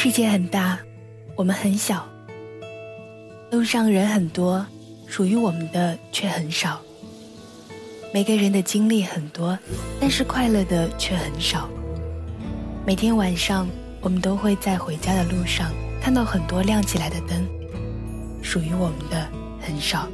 [0.00, 0.78] 世界很大，
[1.34, 2.06] 我们很小。
[3.50, 4.64] 路上人很多，
[5.08, 6.80] 属于我们的却很少。
[8.14, 9.58] 每个人的经历很多，
[10.00, 11.68] 但是快乐的却很少。
[12.86, 13.66] 每天晚上，
[14.00, 17.44] 我们都会在回家的路上看到很多亮起来的灯，
[18.40, 19.28] 属于我们的
[19.60, 20.08] 很少。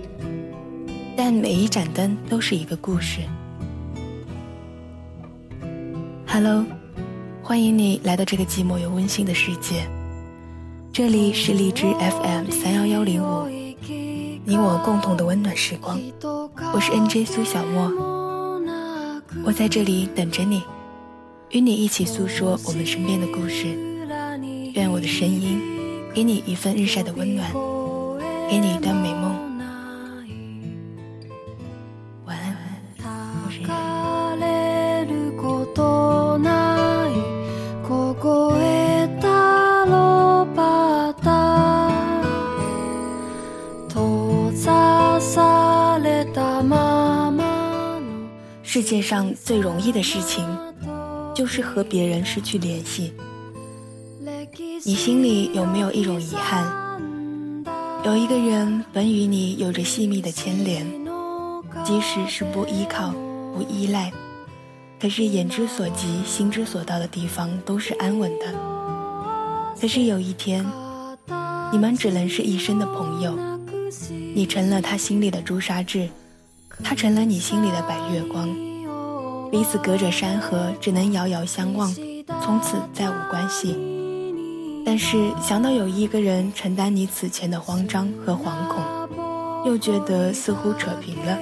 [1.15, 3.21] 但每一盏灯都是一个故事。
[6.27, 6.65] Hello。
[7.45, 9.87] 欢迎你来到这个寂寞又温馨的世界，
[10.91, 13.47] 这里是荔枝 FM 三幺幺零五，
[14.47, 16.01] 你我共同的温暖时光。
[16.73, 17.93] 我是 NJ 苏小莫，
[19.45, 20.63] 我在这里等着你，
[21.51, 23.67] 与你一起诉说我们身边的故事。
[24.73, 25.61] 愿我的声音
[26.15, 27.53] 给你一份日晒的温暖，
[28.49, 29.54] 给你一段美梦。
[48.75, 50.45] 世界上最容易的事情，
[51.33, 53.13] 就是和别人失去联系。
[54.83, 56.67] 你心里有没有一种遗憾？
[58.05, 60.85] 有一个人本与你有着细密的牵连，
[61.85, 63.15] 即使是不依靠、
[63.55, 64.13] 不依赖，
[65.01, 68.47] 可是眼之所及、心之所到的地方都是安稳的。
[69.81, 70.67] 可是有一天，
[71.71, 73.39] 你们只能是一生的朋友，
[74.35, 76.09] 你成了他心里的朱砂痣。
[76.83, 78.49] 他成了你心里的白月光，
[79.55, 81.89] 彼此隔着山河，只能遥遥相望，
[82.43, 83.79] 从此再无关系。
[84.85, 88.83] 但是想到有一个人承担你此前的慌张和惶恐，
[89.65, 91.39] 又觉得似乎扯平了。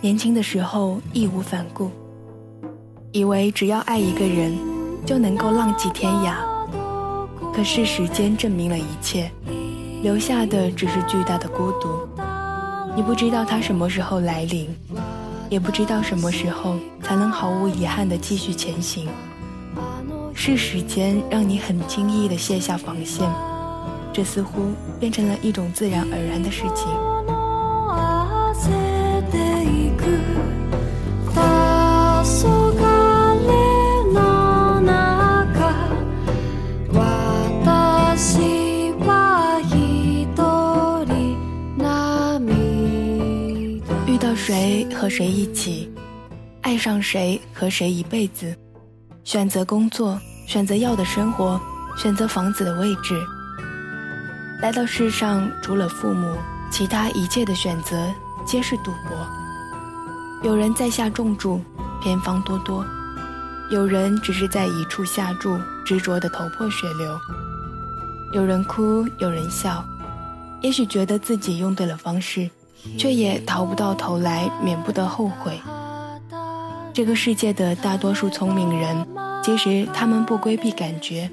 [0.00, 1.90] 年轻的时候义无反顾，
[3.10, 4.56] 以为只要爱一个人，
[5.04, 6.36] 就能够浪迹天涯。
[7.52, 9.28] 可是时间证明了一切，
[10.02, 12.08] 留下的只是巨大的孤独。
[12.94, 14.68] 你不知道它什么时候来临，
[15.48, 19.08] 也不知道什么时候才能毫无遗憾地继续前行。
[20.34, 23.28] 是时间让你很轻易地卸下防线，
[24.12, 26.88] 这似乎变成了一种自然而然的事情。
[45.08, 45.90] 和谁一起，
[46.60, 48.54] 爱上谁和谁一辈子，
[49.24, 51.58] 选择工作，选择要的生活，
[51.96, 53.18] 选择房子的位置。
[54.60, 56.36] 来到世上，除了父母，
[56.70, 58.12] 其他一切的选择
[58.44, 59.26] 皆是赌博。
[60.42, 61.58] 有人在下重注，
[62.02, 62.84] 偏方多多；
[63.70, 67.18] 有人只是在一处下注，执着的头破血流。
[68.34, 69.82] 有人哭，有人笑，
[70.60, 72.50] 也许觉得自己用对了方式。
[72.96, 75.60] 却也逃不到头来，免不得后悔。
[76.92, 79.06] 这个世界的大多数聪明人，
[79.42, 81.30] 其实他们不规避感觉。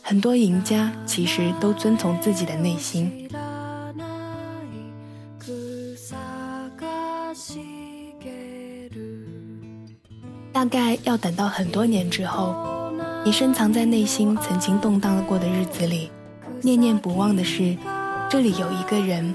[0.00, 3.28] 很多赢家其实都遵从自己的内心。
[10.52, 12.54] 大概要等到很多年之后，
[13.24, 16.10] 你深藏在内心曾经动荡过的日子里，
[16.62, 17.76] 念念不忘的是。
[18.34, 19.32] 这里有一个人，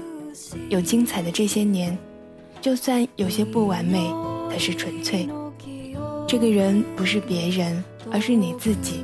[0.68, 1.96] 有精彩的这些年，
[2.60, 4.12] 就算有些不完美，
[4.50, 5.26] 可是纯粹。
[6.28, 9.02] 这个人不是别人，而是你自己。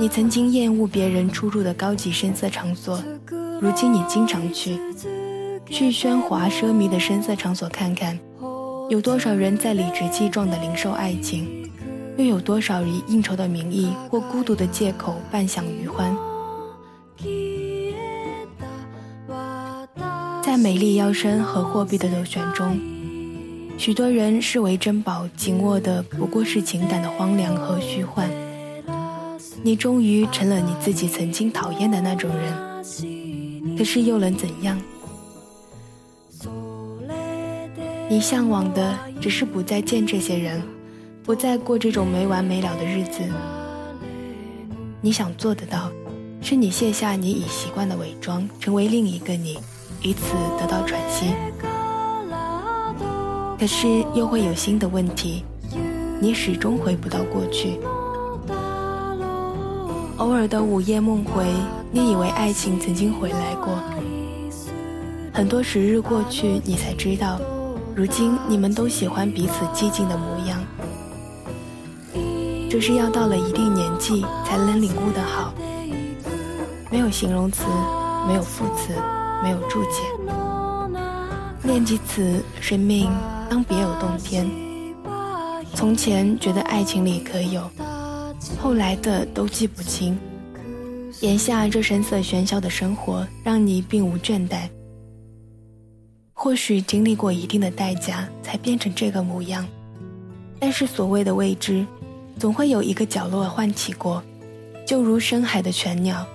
[0.00, 3.00] 你曾经厌恶别人出入的高级深色场所，
[3.60, 4.80] 如今你经常去，
[5.66, 8.18] 去喧哗奢靡的深色场所看看，
[8.88, 11.70] 有多少人在理直气壮的零售爱情，
[12.16, 16.12] 又有多少以应酬的名义或孤独的借口半享余欢。
[20.50, 22.76] 在美丽腰身和货币的螺旋中，
[23.78, 28.28] 许多人视为珍宝，紧握的不过是情感的荒凉和虚幻。
[29.62, 34.76] 你终于成了你自己曾经讨厌的那种人，可是又能怎样？
[38.08, 40.60] 你向往的只是不再见这些人，
[41.22, 43.20] 不再过这种没完没了的日子。
[45.00, 45.92] 你想做得到，
[46.42, 49.56] 是你卸下你已习惯的伪装，成为另一个你。
[50.02, 51.34] 以此得到喘息，
[53.58, 55.44] 可是又会有新的问题，
[56.18, 57.78] 你始终回不到过去。
[60.16, 61.44] 偶尔的午夜梦回，
[61.90, 63.78] 你以为爱情曾经回来过。
[65.34, 67.38] 很多时日过去，你才知道，
[67.94, 70.58] 如今你们都喜欢彼此寂静的模样，
[72.70, 75.52] 这是要到了一定年纪才能领悟的好。
[76.90, 77.64] 没有形容词，
[78.26, 78.94] 没有副词，
[79.42, 80.02] 没有注解。
[81.62, 83.10] 念及此，生命
[83.48, 84.48] 当别有洞天。
[85.74, 87.70] 从前觉得爱情里可有，
[88.58, 90.18] 后来的都记不清。
[91.20, 94.68] 眼下这声色喧嚣的生活，让你并无倦怠。
[96.32, 99.66] 或许经历过一定的代价，才变成这个模样。
[100.58, 101.86] 但是所谓的未知，
[102.38, 104.22] 总会有一个角落唤起过。
[104.86, 106.26] 就如深海的泉鸟，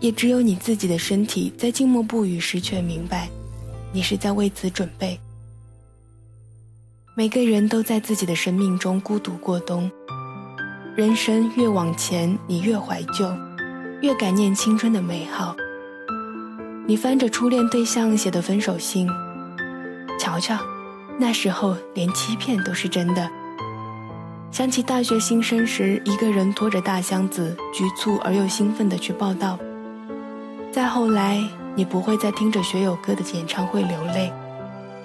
[0.00, 3.28] 也只有你自己的身体在静默不语时，却明白，
[3.92, 5.18] 你是在为此准备。
[7.14, 9.90] 每个人都在自己的生命中孤独过冬。
[10.94, 13.28] 人生越往前，你越怀旧，
[14.00, 15.54] 越感念青春的美好。
[16.86, 19.08] 你翻着初恋对象写的分手信。
[20.18, 20.58] 瞧瞧，
[21.18, 23.28] 那时候连欺骗都是真的。
[24.50, 29.58] 想起大学新生时，一个人拖着大箱子，局促而又兴奋地去报道。
[30.70, 31.42] 再后来，
[31.74, 34.30] 你不会再听着学友歌的演唱会流泪，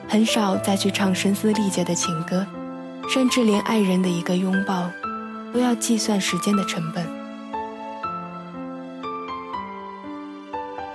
[0.07, 2.45] 很少再去唱声嘶力竭的情歌，
[3.10, 4.89] 甚至连爱人的一个拥抱，
[5.54, 7.06] 都要计算时间的成本。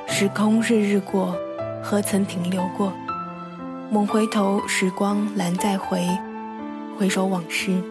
[0.07, 1.35] 时空日日过，
[1.83, 2.93] 何曾停留过？
[3.91, 6.07] 猛回头，时光难再回，
[6.99, 7.83] 回首往事，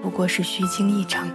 [0.00, 1.26] 不过是虚惊一场。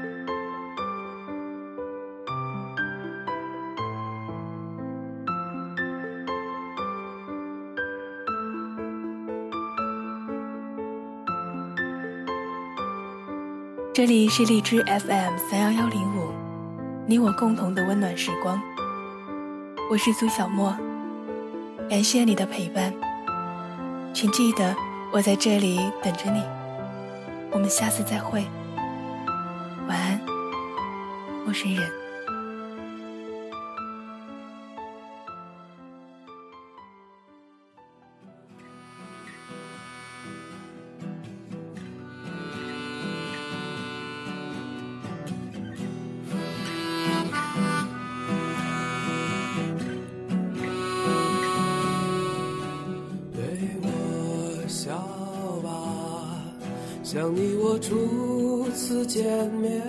[13.97, 16.31] 这里是荔枝 FM 三幺幺零五，
[17.07, 18.61] 你我共同的温暖时光。
[19.89, 20.77] 我是苏小莫，
[21.89, 22.93] 感谢你的陪伴。
[24.13, 24.75] 请记得，
[25.11, 26.43] 我在这里等着你。
[27.49, 28.45] 我们下次再会，
[29.87, 30.21] 晚安，
[31.43, 32.06] 陌生人。
[57.09, 59.81] 想你我初次见面，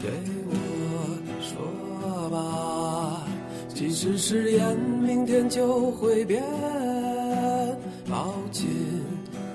[0.00, 0.08] 对
[0.46, 0.54] 我
[1.42, 3.26] 说吧，
[3.74, 6.40] 即使誓言明天就会变，
[8.08, 8.68] 抱紧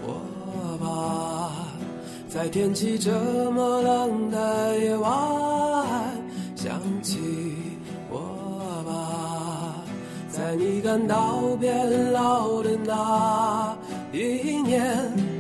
[0.05, 1.53] 我吧，
[2.27, 5.87] 在天气这么冷的夜晚，
[6.57, 7.19] 想起
[8.09, 9.81] 我吧，
[10.29, 13.77] 在你感到变老的那
[14.11, 15.31] 一年。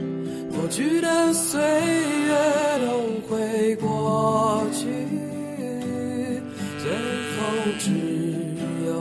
[0.71, 2.31] 过去的岁月
[2.79, 4.87] 都会过去，
[6.79, 6.89] 最
[7.35, 7.43] 后
[7.77, 7.91] 只
[8.85, 8.95] 有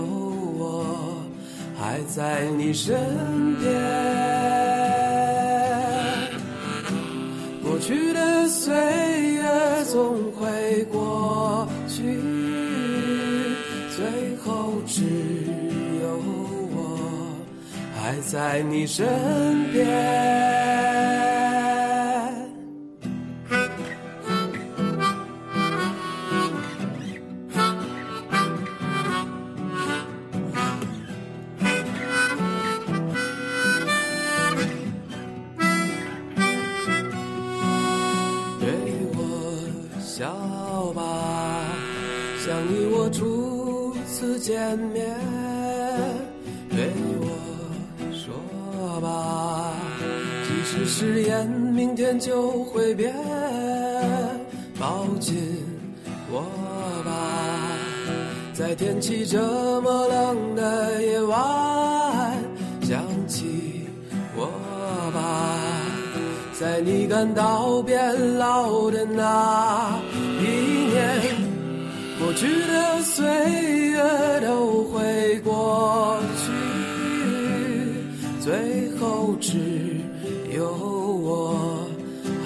[0.58, 1.22] 我
[1.78, 2.99] 还在你身
[3.61, 3.70] 边。
[7.62, 8.75] 过去的岁
[9.34, 9.44] 月
[9.84, 12.19] 总会过去，
[13.94, 15.05] 最后只
[16.02, 16.19] 有
[16.75, 16.99] 我
[17.94, 19.06] 还在你身
[19.72, 20.90] 边。
[44.41, 45.06] 见面，
[46.70, 47.29] 对我
[48.11, 49.75] 说吧，
[50.44, 53.15] 即使誓言明天就会变，
[54.79, 55.37] 抱紧
[56.32, 56.41] 我
[57.05, 57.13] 吧，
[58.55, 59.39] 在天气这
[59.82, 62.43] 么冷的夜晚，
[62.81, 63.87] 想起
[64.35, 64.47] 我
[65.13, 65.59] 吧，
[66.59, 70.01] 在你感到变老的那。
[72.41, 73.27] 过去的岁
[73.91, 74.01] 月
[74.41, 76.51] 都会过去，
[78.41, 79.59] 最后只
[80.56, 81.87] 有我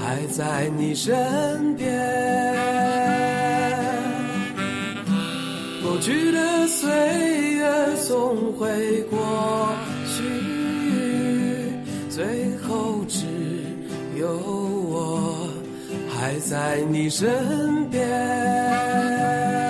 [0.02, 1.86] 还在你身边。
[5.80, 6.90] 过去的岁
[7.52, 9.16] 月总会过
[10.08, 10.24] 去，
[12.10, 12.24] 最
[12.66, 13.24] 后只
[14.18, 15.48] 有我
[16.08, 19.63] 还在你身边。